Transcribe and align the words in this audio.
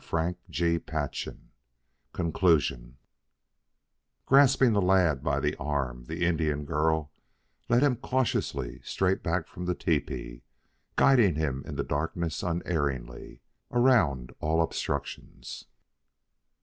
CHAPTER 0.03 0.35
XXIV 0.51 1.37
CONCLUSION 2.11 2.97
Grasping 4.25 4.73
the 4.73 4.81
lad 4.81 5.21
by 5.23 5.39
the 5.39 5.55
arm, 5.57 6.05
the 6.05 6.25
Indian 6.25 6.65
girl 6.65 7.11
led 7.69 7.83
him 7.83 7.97
cautiously 7.97 8.81
straight 8.83 9.21
back 9.21 9.47
from 9.47 9.65
the 9.65 9.75
tepee, 9.75 10.41
guiding 10.95 11.35
him 11.35 11.63
in 11.67 11.75
the 11.75 11.83
darkness 11.83 12.41
unerringly, 12.41 13.41
around 13.69 14.33
all 14.39 14.63
obstructions. 14.63 15.65